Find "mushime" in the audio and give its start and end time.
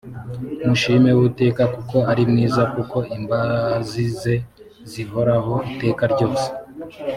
0.67-1.09